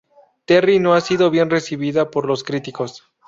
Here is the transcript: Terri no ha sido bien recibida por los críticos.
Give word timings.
Terri 0.45 0.79
no 0.79 0.95
ha 0.95 1.01
sido 1.01 1.29
bien 1.29 1.51
recibida 1.51 2.09
por 2.09 2.25
los 2.25 2.43
críticos. 2.43 3.03